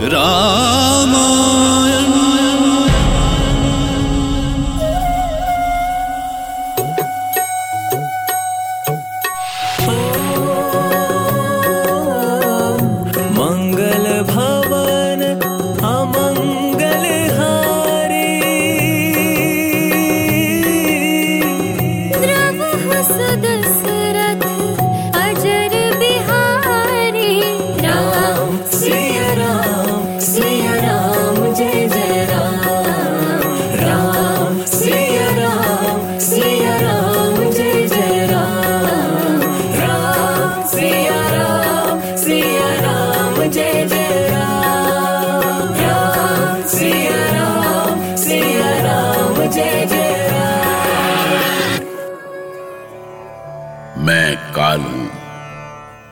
रामायण 0.00 0.75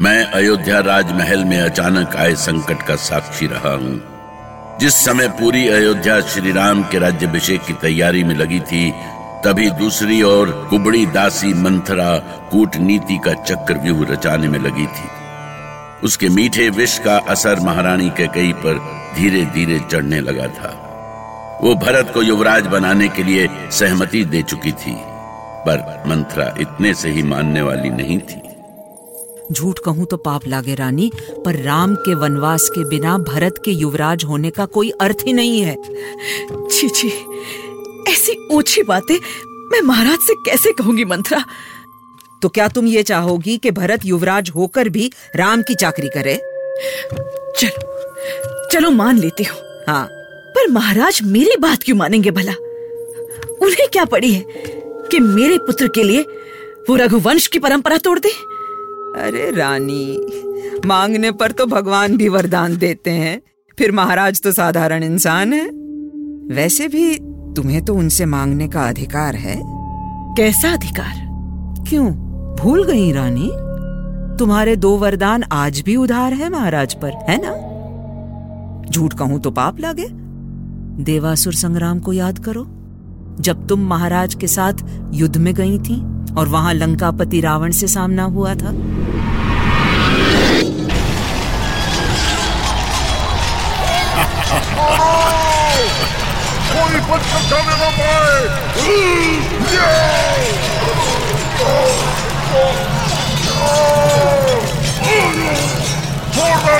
मैं 0.04 0.24
अयोध्या 0.24 0.78
राजमहल 0.80 1.44
में 1.44 1.60
अचानक 1.60 2.16
आए 2.16 2.34
संकट 2.34 2.82
का 2.82 2.96
साक्षी 2.96 3.46
रहा 3.46 3.70
हूँ। 3.74 4.78
जिस 4.80 4.94
समय 4.94 5.28
पूरी 5.28 5.68
अयोध्या 5.68 6.20
श्री 6.20 6.52
राम 6.52 6.82
के 6.82 6.98
राज्यभिषेक 6.98 7.62
की 7.64 7.72
तैयारी 7.72 8.24
में 8.24 8.34
लगी 8.34 8.60
थी, 8.60 8.90
तभी 9.44 9.70
दूसरी 9.70 10.22
ओर 10.22 10.50
कुबड़ी 10.70 11.06
दासी 11.06 11.54
मंथरा 11.54 12.18
कूटनीति 12.50 13.18
का 13.18 13.34
चक्र 13.34 13.74
व्यूह 13.74 14.06
रचाने 14.10 14.48
में 14.48 14.58
लगी 14.58 14.86
थी। 14.86 15.08
उसके 16.02 16.28
मीठे 16.28 16.68
विष 16.70 16.98
का 16.98 17.16
असर 17.28 17.60
महारानी 17.60 18.10
कैकई 18.10 18.52
पर 18.52 18.78
धीरे 19.16 19.44
धीरे 19.44 19.80
चढ़ने 19.90 20.20
लगा 20.20 20.48
था। 20.48 20.76
वो 21.62 21.74
भरत 21.74 22.10
को 22.14 22.22
युवराज 22.22 22.66
बनाने 22.66 23.08
के 23.08 23.22
लिए 23.22 23.48
सहमति 23.70 24.24
दे 24.24 24.42
चुकी 24.42 24.72
थी, 24.72 24.96
पर 25.66 26.02
मंथरा 26.06 26.54
इतने 26.60 26.94
से 26.94 27.10
ही 27.10 27.22
मानने 27.22 27.62
वाली 27.62 27.90
नहीं 27.90 28.18
थी। 28.18 28.43
झूठ 29.52 29.78
कहूँ 29.78 30.06
तो 30.06 30.16
पाप 30.16 30.46
लागे 30.48 30.74
रानी 30.74 31.10
पर 31.44 31.56
राम 31.56 31.94
के 31.94 32.14
वनवास 32.14 32.68
के 32.68 32.84
बिना 32.88 33.18
भरत 33.18 33.62
के 33.64 33.70
युवराज 33.70 34.24
होने 34.24 34.50
का 34.50 34.66
कोई 34.66 34.90
अर्थ 34.90 35.16
ही 35.26 35.32
नहीं 35.32 35.60
है। 35.60 35.76
छी 36.70 36.88
छी 36.88 37.08
ऐसी 38.08 38.48
ऊँची 38.50 38.82
बातें 38.82 39.18
मैं 39.70 39.80
महाराज 39.80 40.18
से 40.18 40.34
कैसे 40.34 40.72
कहूँगी 40.72 41.04
मंत्रा? 41.04 41.44
तो 42.42 42.48
क्या 42.48 42.68
तुम 42.68 42.86
ये 42.86 43.02
चाहोगी 43.02 43.56
कि 43.58 43.70
भरत 43.70 44.04
युवराज 44.04 44.50
होकर 44.50 44.88
भी 44.88 45.12
राम 45.36 45.62
की 45.62 45.74
चाकरी 45.74 46.08
करे? 46.08 46.34
चलो 47.58 48.68
चलो 48.68 48.90
मान 48.90 49.18
लेती 49.18 49.44
हूँ। 49.44 49.58
हाँ। 49.88 50.06
पर 50.56 50.68
महाराज 50.70 51.20
मेरी 51.22 51.56
बात 51.56 51.82
क्यों 51.82 51.96
मानेंगे 51.96 52.30
भला? 52.30 52.52
उन्हें 53.62 53.88
क्या 53.88 54.04
पड़ी 54.04 54.32
है 54.32 54.44
कि 55.10 55.20
मेरे 55.20 55.58
पुत्र 55.58 55.88
के 55.88 56.02
लिए 56.02 56.22
वो 56.88 56.96
रघुवंश 56.96 57.46
की 57.46 57.58
परंपरा 57.58 57.98
तोड़ 57.98 58.18
दे? 58.18 58.30
अरे 59.16 59.50
रानी 59.50 60.26
मांगने 60.86 61.30
पर 61.32 61.52
तो 61.52 61.66
भगवान 61.66 62.16
भी 62.16 62.28
वरदान 62.28 62.76
देते 62.76 63.10
हैं। 63.10 63.40
फिर 63.78 63.92
महाराज 63.92 64.40
तो 64.42 64.52
साधारण 64.52 65.02
इंसान 65.02 65.52
है। 65.52 65.64
वैसे 66.54 66.88
भी 66.88 67.14
तुम्हें 67.54 67.84
तो 67.84 67.94
उनसे 67.94 68.26
मांगने 68.26 68.68
का 68.68 68.88
अधिकार 68.88 69.34
है। 69.34 69.56
कैसा 70.36 70.72
अधिकार? 70.72 71.14
क्यों? 71.88 72.06
भूल 72.56 72.84
गई 72.84 73.12
रानी। 73.12 73.50
तुम्हारे 74.38 74.76
दो 74.76 74.96
वरदान 74.96 75.42
आज 75.52 75.80
भी 75.80 75.96
उधार 75.96 76.32
है 76.32 76.48
महाराज 76.50 76.94
पर 76.94 77.12
है 77.28 77.38
ना? 77.42 77.52
झूठ 78.90 79.14
कहूँ 79.14 79.40
तो 79.40 79.50
पाप 79.50 79.80
लागे। 79.80 80.08
देवासुर 81.04 81.54
संग्राम 81.54 82.00
को 82.00 82.12
याद 82.12 82.38
करो 82.38 82.64
जब 83.40 83.66
तुम 83.66 83.80
महाराज 83.80 84.34
के 84.34 84.46
साथ 84.46 84.72
युद्ध 85.12 85.36
में 85.36 85.54
गई 85.54 85.78
थी 85.78 86.13
और 86.38 86.48
वहाँ 86.48 86.72
लंकापति 86.74 87.40
रावण 87.40 87.70
से 87.70 87.88
सामना 87.88 88.24
हुआ 88.36 88.54
था। 88.54 88.70
कोई 96.70 97.00
बच 97.08 97.22
ना 97.32 97.40
छोड़ना 97.50 97.74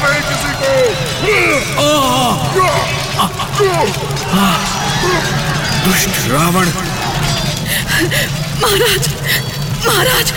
नहीं 0.05 0.23
किसी 0.29 0.53
को। 0.61 0.73
दुष्ट 5.85 6.15
रावण। 6.31 6.67
महाराज 8.63 9.09
महाराज 9.87 10.33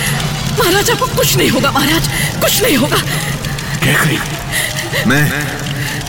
महाराज 0.59 0.89
आपको 0.91 1.07
कुछ 1.17 1.35
नहीं 1.37 1.49
होगा 1.49 1.71
महाराज 1.71 2.07
कुछ 2.41 2.61
नहीं 2.63 2.77
होगा। 2.77 2.97
कैकई 3.83 4.19
मैं 5.07 5.23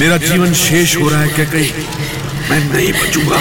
मेरा 0.01 0.17
जीवन 0.17 0.53
शेष 0.55 0.97
हो 0.97 1.09
रहा 1.09 1.21
है 1.21 1.29
कैकई। 1.37 1.87
मैं 2.51 2.59
नहीं 2.73 2.93
बचूँगा। 2.93 3.39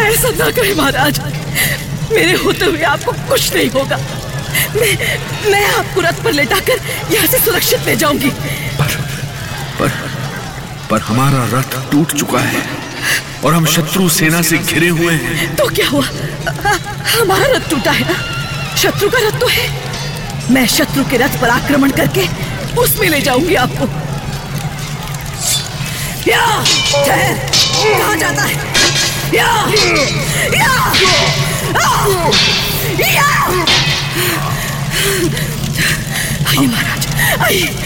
ऐसा 0.00 0.30
ना 0.38 0.50
करें 0.50 0.74
महाराज। 0.74 1.20
मेरे 2.12 2.32
होते 2.44 2.64
हुए 2.64 2.82
आपको 2.92 3.12
कुछ 3.28 3.52
नहीं 3.54 3.70
होगा। 3.70 3.96
मैं 4.76 4.92
मैं 5.50 5.64
आपको 5.66 6.00
रथ 6.00 6.22
पर 6.24 6.32
लेटाकर 6.32 6.80
यहाँ 7.14 7.26
से 7.26 7.38
सुरक्षित 7.38 7.86
ले 7.86 7.96
जाऊँगी। 7.96 8.30
पर 8.78 8.96
पर 9.78 9.92
पर 10.90 11.00
हमारा 11.02 11.44
रथ 11.52 11.80
टूट 11.90 12.12
चुका 12.18 12.38
है। 12.38 12.62
और 13.44 13.54
हम 13.54 13.66
शत्रु 13.66 14.08
सेना 14.08 14.42
से 14.42 14.58
घिरे 14.58 14.88
हुए 14.88 15.14
हैं। 15.14 15.56
तो 15.56 15.68
क्या 15.68 15.88
हुआ? 15.88 16.06
हमारा 17.14 17.46
रथ 17.56 17.70
टूटा 17.70 17.90
है 17.90 18.12
ना? 18.12 18.76
शत्रु 18.76 19.10
का 19.10 19.18
रथ 19.18 19.40
तो 19.40 19.46
है। 19.46 19.68
मैं 20.50 20.66
शत्रु 20.66 21.04
के 21.04 21.16
रथ 21.16 21.40
पर 21.40 21.48
आक्रमण 21.48 21.90
करके 21.90 22.28
उसमें 22.80 23.08
ले 23.08 23.20
जाऊँगी 23.20 23.54
आपको। 23.54 23.88
या! 26.30 26.64
जाता 28.16 28.42
है? 28.42 28.54
या! 29.34 29.48
या! 30.54 30.92
या! 33.00 33.24
आइए 36.48 36.66
महाराज, 36.66 37.06
आइए। 37.40 37.76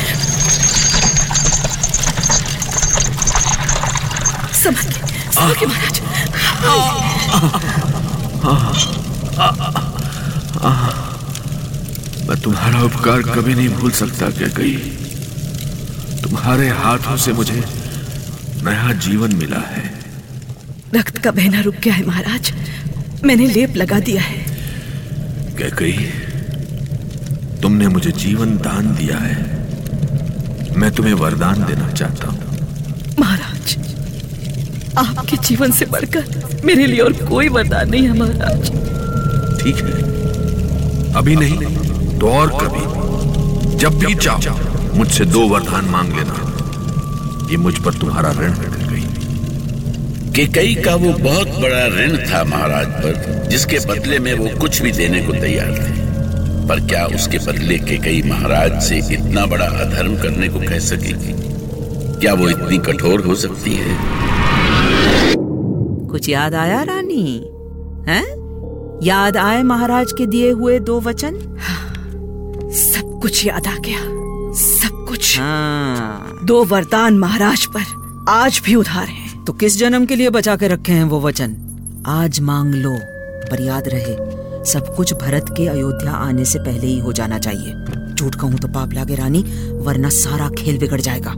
समझ 4.64 4.98
गए 5.40 5.66
महाराज 5.66 5.96
मैं 12.28 12.36
तुम्हारा 12.42 12.80
उपकार 12.82 13.22
कभी 13.24 13.54
नहीं 13.54 13.68
भूल 13.68 13.90
सकता 14.00 14.30
क्या 14.30 14.48
कही 14.56 14.76
तुम्हारे 16.22 16.68
हाथों 16.78 17.16
से 17.16 17.32
मुझे 17.32 17.60
नया 18.64 18.92
जीवन 19.06 19.30
मिला 19.36 19.60
है। 19.68 19.82
रक्त 20.94 21.18
का 21.18 21.30
बहना 21.30 21.60
रुक 21.60 21.74
गया 21.74 21.94
है 21.94 22.04
महाराज। 22.06 22.52
मैंने 23.24 23.46
लेप 23.46 23.76
लगा 23.76 23.98
दिया 24.00 24.22
है। 24.22 24.38
क्या 25.56 25.68
कही 25.78 26.06
तुमने 27.62 27.86
मुझे 27.88 28.12
जीवन 28.24 28.56
दान 28.66 28.84
दिया 28.94 29.18
है। 29.18 29.36
मैं 30.76 30.90
तुम्हें 30.94 31.14
वरदान 31.14 31.64
देना 31.64 31.88
चाहता 31.92 32.26
हूँ। 32.28 32.40
महाराज 33.18 33.47
आपके 34.98 35.36
जीवन 35.36 35.72
से 35.72 35.86
बढ़कर 35.86 36.60
मेरे 36.64 36.86
लिए 36.86 37.00
और 37.00 37.12
कोई 37.28 37.48
वरदान 37.48 37.90
नहीं 37.90 38.02
है, 38.02 38.18
महाराज। 38.18 38.70
ठीक 39.62 39.76
है। 39.76 39.92
अभी 41.14 41.36
नहीं 41.36 42.18
तो 42.18 42.30
और 42.30 42.50
कभी 42.62 43.76
जब 43.78 43.98
भी 43.98 44.14
चाहो 44.14 44.96
मुझसे 44.98 45.24
दो 45.24 45.46
वरदान 45.48 45.84
मांग 45.84 46.14
लेना। 46.14 46.44
ये 47.50 47.56
मुझ 47.56 47.78
पर 47.78 47.94
तुम्हारा 47.94 48.30
ऋण 48.30 48.52
गई 48.52 48.76
केकई 50.34 50.74
का 50.74 50.94
वो 50.94 51.12
बहुत 51.12 51.48
बड़ा 51.60 51.86
ऋण 51.86 52.16
था, 52.26 52.42
महाराज, 52.44 52.86
पर 52.86 53.46
जिसके 53.50 53.78
बदले 53.78 54.18
में 54.18 54.32
वो 54.34 54.48
कुछ 54.58 54.82
भी 54.82 54.92
देने 54.92 55.20
को 55.20 55.32
तैयार 55.32 55.68
थे। 55.68 55.96
पर 56.68 56.80
क्या 56.86 57.04
उसके 57.06 57.38
बदले 57.38 57.78
केकई 57.78 58.22
महाराज 58.22 58.82
से 58.82 58.98
इतना 59.14 59.46
बड़ा 59.46 59.66
अधर्म 59.84 60.16
करने 60.16 60.48
को 60.48 60.60
कह 60.60 60.78
सकेगी? 60.78 61.32
क्या 62.20 62.34
वो 62.34 62.48
इतनी 62.48 62.78
कठोर 62.78 63.20
हो 63.20 63.34
सकती 63.34 63.74
है? 63.74 64.37
कुछ 66.18 66.28
याद 66.28 66.54
आया 66.54 66.82
रानी? 66.82 67.24
हैं? 68.08 68.98
याद 69.02 69.36
आए 69.36 69.62
महाराज 69.62 70.12
के 70.12 70.26
दिए 70.26 70.50
हुए 70.50 70.78
दो 70.78 71.00
वचन? 71.00 71.34
सब 72.74 73.18
कुछ 73.22 73.46
याद 73.46 73.66
आ 73.66 73.74
गया। 73.74 73.98
सब 74.54 75.04
कुछ। 75.08 75.38
हाँ। 75.38 76.40
दो 76.44 76.64
वरदान 76.64 77.18
महाराज 77.18 77.66
पर 77.66 78.26
आज 78.28 78.60
भी 78.64 78.74
उधार 78.74 79.06
हैं। 79.06 79.44
तो 79.44 79.52
किस 79.52 79.78
जन्म 79.78 80.06
के 80.06 80.16
लिए 80.16 80.30
बचा 80.30 80.56
के 80.56 80.68
रखे 80.68 80.92
हैं 80.92 81.04
वो 81.04 81.20
वचन? 81.20 81.56
आज 82.06 82.40
मांग 82.40 82.74
लो 82.74 82.98
पर 83.50 83.60
याद 83.60 83.88
रहे 83.88 84.64
सब 84.64 84.94
कुछ 84.96 85.14
भरत 85.14 85.54
के 85.56 85.68
अयोध्या 85.68 86.12
आने 86.12 86.44
से 86.44 86.58
पहले 86.58 86.86
ही 86.86 86.98
हो 86.98 87.12
जाना 87.12 87.38
चाहिए। 87.38 87.74
झूठ 88.14 88.34
कहूँ 88.34 88.56
तो 88.56 88.68
पाप 88.68 88.92
लागे 88.92 89.14
रानी 89.14 89.42
वरना 89.72 90.08
सारा 90.08 90.48
खेल 90.48 90.78
बिगड़ 90.78 91.00
जाएगा। 91.00 91.30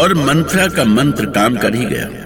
और 0.00 0.14
मंत्रा 0.14 0.66
का 0.68 0.84
मंत्र 0.84 1.26
काम 1.26 1.56
कर 1.56 1.74
ही 1.74 1.84
गया। 1.84 2.24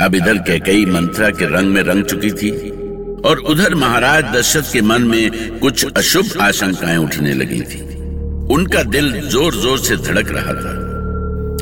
अब 0.00 0.14
इधर 0.14 0.38
कैकई 0.38 0.84
मंत्रा 0.86 1.28
के 1.30 1.44
रंग 1.46 1.72
में 1.74 1.82
रंग 1.82 2.04
चुकी 2.04 2.30
थी 2.32 2.50
और 3.28 3.38
उधर 3.50 3.74
महाराज 3.74 4.24
दशरथ 4.34 4.72
के 4.72 4.80
मन 4.80 5.02
में 5.02 5.58
कुछ 5.60 5.84
अशुभ 5.96 6.40
आशंकाएँ 6.42 6.96
उठने 6.96 7.32
लगी 7.34 7.60
थी। 7.62 7.80
उनका 8.54 8.82
दिल 8.82 9.10
ज़ोर 9.28 9.54
ज़ोर 9.54 9.78
से 9.78 9.96
धड़क 9.96 10.30
रहा 10.30 10.52
था। 10.54 10.74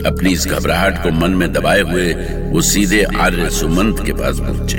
अपनी 0.08 0.32
इस 0.32 0.46
घबराहट 0.46 1.02
को 1.02 1.10
मन 1.10 1.30
में 1.30 1.52
दबाए 1.52 1.80
हुए 1.80 2.12
वो 2.52 2.60
सीधे 2.62 3.02
आर्य 3.18 3.48
सुमंत 3.50 4.04
के 4.06 4.12
पास 4.12 4.40
पहुँचे। 4.40 4.78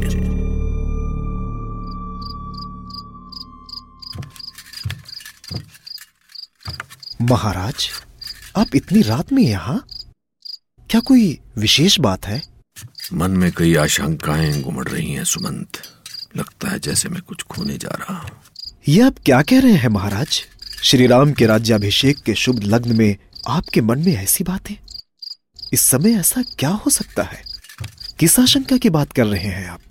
महाराज, 7.25 7.89
आप 8.57 8.75
इतनी 8.75 9.01
रात 9.01 9.33
में 9.33 9.43
यहाँ? 9.43 9.81
क्या 10.89 11.01
कोई 11.01 11.39
विशेष 11.57 11.99
बात 11.99 12.25
है? 12.25 12.41
मन 13.13 13.31
में 13.31 13.51
कई 13.51 13.75
आशंकाएँ 13.75 14.61
गुमड़ 14.61 14.87
रही 14.87 15.11
हैं 15.11 15.23
सुमंत। 15.23 15.69
लगता 16.37 16.69
है 16.69 16.79
जैसे 16.79 17.09
मैं 17.09 17.21
कुछ 17.21 17.43
खोने 17.43 17.77
जा 17.77 17.89
रहा 17.89 18.17
हूँ। 18.17 18.29
ये 18.87 19.01
आप 19.01 19.15
क्या 19.25 19.41
कह 19.41 19.59
रहे 19.59 19.71
हैं 19.71 19.87
महाराज? 19.87 20.43
श्री 20.83 21.07
राम 21.07 21.31
के 21.31 21.45
राज्याभिषेक 21.45 22.19
के 22.19 22.35
शुभ 22.35 22.59
लग्न 22.63 22.97
में 22.97 23.17
आपके 23.47 23.81
मन 23.81 23.99
में 23.99 24.15
ऐसी 24.15 24.43
बातें? 24.43 24.75
इस 25.73 25.81
समय 25.81 26.13
ऐसा 26.13 26.41
क्या 26.41 26.69
हो 26.69 26.89
सकता 26.89 27.23
है? 27.23 27.43
किस 28.19 28.39
आशंका 28.39 28.77
की 28.77 28.89
बात 28.89 29.13
कर 29.13 29.25
रहे 29.25 29.47
हैं 29.47 29.69
आप? 29.69 29.81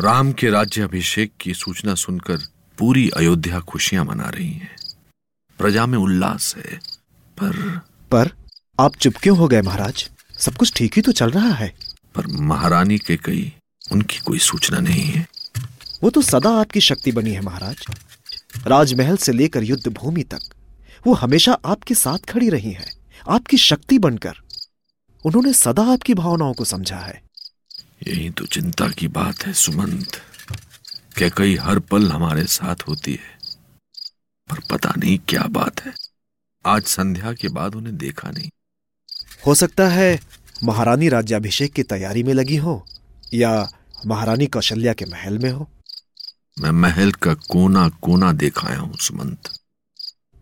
राम 0.00 0.32
के 0.32 0.50
राज्य 0.50 0.82
अभिषेक 0.82 1.32
की 1.40 1.54
सूचना 1.54 1.94
सुनकर 1.94 2.36
पूरी 2.78 3.10
अयोध्या 3.10 3.60
खुशियाँ 3.60 4.04
मना 4.04 4.28
रही 4.28 4.52
है। 4.52 4.76
प्रजा 5.58 5.86
में 5.86 5.98
उल्लास 5.98 6.54
है 6.56 6.80
पर 7.42 7.80
पर 8.10 8.30
आप 8.80 8.96
चुप 8.96 9.14
क्यों 9.16 9.38
हो 9.38 9.48
गए 9.48 9.62
महाराज? 9.62 10.10
सब 10.38 10.54
कुछ 10.54 10.72
ठीक 10.76 10.92
ही 10.96 11.02
तो 11.02 11.12
चल 11.12 11.30
रहा 11.30 11.52
है। 11.52 11.74
पर 12.18 12.26
महारानी 12.26 12.98
के 12.98 13.16
कई 13.16 13.52
उनकी 13.92 14.18
कोई 14.18 14.38
सूचना 14.38 14.78
नहीं 14.78 15.02
है। 15.02 15.26
वो 16.02 16.10
तो 16.10 16.22
सदा 16.22 16.50
आपकी 16.50 16.80
शक्ति 16.80 17.12
बनी 17.12 17.30
है 17.30 17.40
महाराज। 17.40 17.84
राजमहल 18.66 19.16
से 19.16 19.32
लेकर 19.32 19.62
युद्ध 19.62 19.88
भूमि 19.88 20.22
तक 20.22 20.40
वो 21.06 21.14
हमेशा 21.14 21.52
आपके 21.64 21.94
साथ 21.94 22.18
खड़ी 22.28 22.48
रही 22.48 22.72
हैं 22.72 22.90
आपकी 23.28 23.56
शक्ति 23.56 23.98
बनकर। 23.98 24.34
उन्होंने 25.24 25.52
सदा 25.52 25.82
आपकी 25.92 26.14
भावनाओं 26.14 26.54
को 26.54 26.64
समझा 26.64 26.96
है। 26.96 27.22
यही 28.08 28.30
तो 28.30 28.46
चिंता 28.46 28.88
की 28.88 29.08
बात 29.08 29.46
है 29.46 29.52
सुमंत। 29.52 30.20
क्या 31.16 31.28
कई 31.28 31.56
हर 31.56 31.78
पल 31.78 32.10
हमारे 32.12 32.44
साथ 32.46 32.88
होती 32.88 33.12
है 33.12 33.36
पर 34.50 34.60
पता 34.70 34.92
नहीं 34.98 35.18
क्या 35.28 35.42
बात 35.50 35.84
है। 35.86 35.94
आज 36.64 36.82
संध्या 36.82 37.32
के 37.32 37.48
बाद 37.48 37.74
उन्हें 37.74 37.96
देखा 37.96 38.30
नहीं। 38.30 38.50
हो 39.46 39.54
सकता 39.54 39.88
है 39.88 40.20
महारानी 40.64 41.08
राज्याभिषेक 41.08 41.72
की 41.72 41.82
तैयारी 41.82 42.22
में 42.22 42.32
लगी 42.34 42.56
हो 42.56 42.84
या 43.34 43.68
महारानी 44.06 44.46
कौशल्या 44.46 44.92
के 44.92 45.04
महल 45.04 45.38
में 45.38 45.50
हो? 45.50 45.68
मैं 46.60 46.70
महल 46.70 47.12
का 47.12 47.34
कोना 47.34 47.88
कोना 48.02 48.32
देखाया 48.32 48.78
हूँ 48.78 48.96
सुमंत। 48.96 49.48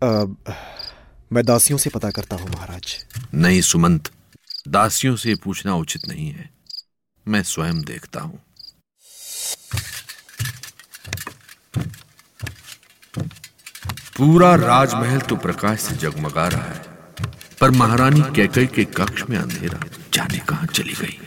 अब 0.03 0.37
मैं 1.33 1.45
दासियों 1.45 1.79
से 1.79 1.91
पता 1.91 2.11
करता 2.11 2.37
हूँ 2.37 2.49
महाराज। 2.49 2.97
नहीं 3.35 3.61
सुमंत 3.61 4.11
दासियों 4.69 5.17
से 5.17 5.35
पूछना 5.35 5.75
उचित 5.75 6.09
नहीं 6.09 6.31
है। 6.31 6.51
मैं 7.27 7.43
स्वयं 7.43 7.83
देखता 7.83 8.21
हूँ। 8.21 8.39
पूरा 14.17 14.55
राजमहल 14.55 15.21
तो 15.21 15.37
प्रकाश 15.37 15.81
से 15.81 15.95
जगमगा 15.97 16.47
रहा 16.49 16.73
है 16.73 16.85
पर 17.61 17.71
महारानी 17.71 18.21
कैकई 18.37 18.67
के 18.67 18.85
कक्ष 18.85 19.23
में 19.31 19.37
अंधेरा 19.39 19.79
जाने 20.17 20.39
कहाँ 20.39 20.67
चली 20.67 20.93
गई? 20.93 21.19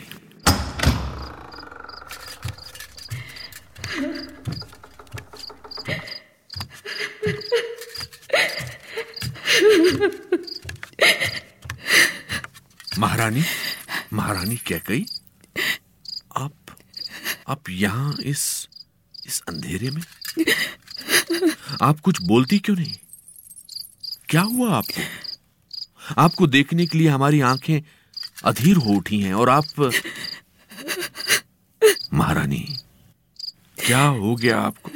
महारानी 12.98 13.42
महारानी 14.12 14.56
कैकई 14.56 15.06
आप 16.36 16.52
आप 17.48 17.70
यहाँ 17.70 18.14
इस 18.24 18.68
इस 19.26 19.40
अंधेरे 19.48 19.90
में? 19.90 20.02
आप 21.82 22.00
कुछ 22.00 22.22
बोलती 22.22 22.58
क्यों 22.58 22.76
नहीं? 22.76 22.94
क्या 24.28 24.40
हुआ 24.40 24.74
आपको? 24.74 25.02
आपको 26.18 26.46
देखने 26.46 26.86
के 26.86 26.98
लिए 26.98 27.08
हमारी 27.08 27.40
आँखें 27.40 27.80
अधीर 28.44 28.76
हो 28.76 28.90
उठी 28.90 29.20
हैं 29.20 29.34
और 29.34 29.50
आप 29.50 29.92
महारानी 32.14 32.76
क्या 33.86 34.02
हो 34.02 34.36
गया 34.36 34.60
आपको? 34.60 34.90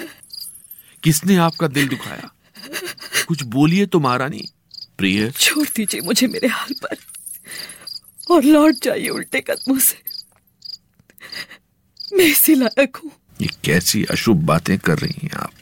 किसने 1.02 1.36
आपका 1.36 1.68
दिल 1.68 1.88
दुखाया? 1.88 2.30
कुछ 3.28 3.42
बोलिए 3.42 3.86
तो 3.86 4.00
महारानी 4.00 4.48
प्रिय। 4.98 5.30
छोड़ 5.30 5.68
दीजिए 5.76 6.00
मुझे 6.00 6.26
मेरे 6.26 6.48
हाल 6.48 6.74
पर। 6.82 6.96
और 8.30 8.44
लौट 8.44 8.74
जाइए 8.82 9.08
उल्टे 9.08 9.40
कदमों 9.40 9.78
से। 9.78 10.02
मैं 12.16 12.24
इसी 12.24 12.54
लायक 12.54 12.96
हूँ। 12.96 13.12
ये 13.40 13.48
कैसी 13.64 14.04
अशुभ 14.04 14.36
बातें 14.36 14.78
कर 14.78 14.98
रही 14.98 15.20
हैं 15.22 15.36
आप। 15.36 15.52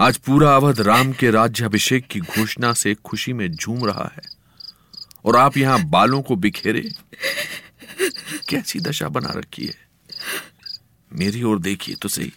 आज 0.00 0.16
पूरा 0.16 0.56
अवध 0.56 0.80
राम 0.80 1.12
के 1.12 1.30
राज्य 1.30 1.64
अभिषेक 1.64 2.06
की 2.06 2.20
घोषणा 2.20 2.72
से 2.72 2.94
खुशी 2.94 3.32
में 3.32 3.52
झूम 3.52 3.86
रहा 3.86 4.12
है। 4.16 4.35
और 5.26 5.36
आप 5.36 5.56
यहाँ 5.56 5.82
बालों 5.84 6.22
को 6.22 6.36
बिखेरे 6.36 6.88
कैसी 8.48 8.80
दशा 8.80 9.08
बना 9.08 9.32
रखी 9.36 9.66
है? 9.66 9.74
मेरी 11.10 11.42
ओर 11.42 11.58
देखिए 11.58 11.94
तो 11.94 12.08
सही। 12.08 12.32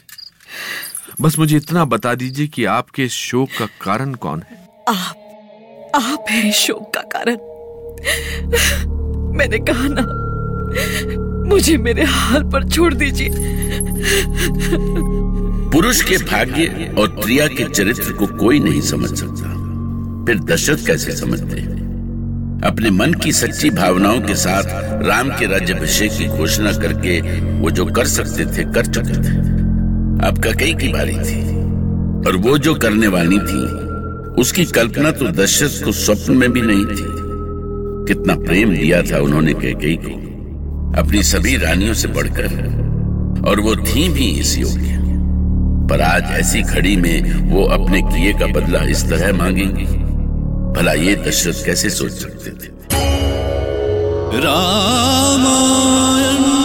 बस 1.22 1.38
मुझे 1.40 1.58
इतना 1.58 1.86
बता 1.86 2.14
दीजिए 2.16 2.48
कि 2.48 2.66
आपके 2.66 3.04
इस 3.04 3.12
शोक 3.12 3.50
का 3.60 3.66
कारण 3.82 4.14
कौन 4.14 4.42
है? 4.42 4.58
आप 4.88 5.92
आप 5.96 6.26
हैं 6.30 6.52
शोक 6.52 6.92
का 6.94 7.02
कारण। 7.16 7.38
मैंने 9.38 9.60
कहा 9.60 9.88
ना 9.90 10.06
मुझे 11.50 11.78
मेरे 11.78 12.04
हाल 12.04 12.44
पर 12.44 12.70
छोड़ 12.70 12.94
दीजिए। 12.94 13.30
पुरुष 15.72 16.02
के 16.02 16.18
भाग्य 16.18 16.94
और 16.98 17.08
प्रिया 17.16 17.48
के 17.48 17.70
चरित्र 17.70 18.14
को 18.14 18.28
कोई 18.38 18.60
नहीं 18.60 18.82
समझ 18.82 19.10
सकता। 19.20 19.54
फिर 20.26 20.40
दशरथ 20.44 20.86
कैसे 20.88 21.16
समझते 21.18 21.60
हैं? 21.60 21.79
अपने 22.64 22.90
मन 22.90 23.14
की 23.14 23.32
सच्ची 23.32 23.70
भावनाओं 23.70 24.22
के 24.22 24.36
साथ 24.36 24.64
राम 25.08 25.30
के 25.30 25.46
राज्याभिषेक 25.46 26.12
की 26.12 26.26
घोषणा 26.26 26.72
करके 26.72 27.42
वो 27.42 27.72
जो 27.72 27.86
कर 27.86 28.08
सकते 28.08 28.46
थे, 28.46 28.64
कर 28.64 28.86
चुके 28.86 29.14
थे। 29.14 29.38
अब 30.28 30.58
कई 30.60 30.74
की 30.74 30.88
बारी 30.88 31.14
थी। 31.14 31.50
और 32.28 32.36
वो 32.36 32.58
जो 32.58 32.74
करने 32.74 33.08
वाली 33.08 33.38
थी, 33.38 33.90
उसकी 34.42 34.66
कल्पना 34.66 35.12
तो 35.12 35.28
दशरथ 35.28 35.86
को 35.86 35.92
स्वप्न 35.92 36.38
में 36.38 36.52
भी 36.52 36.62
नहीं 36.62 36.86
थी। 36.86 37.20
कितना 38.08 38.36
प्रेम 38.36 38.70
दिया 38.70 39.02
था 39.02 39.20
उन्होंने 39.20 39.54
कैकई 39.54 40.00
को, 40.02 40.12
अपनी 41.02 41.24
सभी 41.24 41.58
रानियों 41.58 41.94
से 41.94 42.08
बढ़कर। 42.08 42.80
और 43.48 43.60
वो 43.60 43.76
थी 43.76 44.10
भी 44.10 44.26
इस 44.26 44.58
योग्य। 44.58 45.00
पर 45.90 46.02
आज 46.02 46.24
ऐसी 46.24 46.62
घड़ी 46.62 46.96
में 46.96 47.34
वो 47.52 47.64
अपने 47.64 48.02
किए 48.02 48.34
का 48.34 48.48
बदला 48.48 48.80
इस 48.80 49.10
तरह 49.10 49.38
मांगेंगी। 49.38 49.99
भला 50.74 50.94
ये 50.94 51.16
दशरथ 51.16 51.66
कैसे 51.66 51.90
सोच 51.90 52.12
सकते 52.12 52.52
थे? 52.52 52.68
रामायण। 54.40 56.59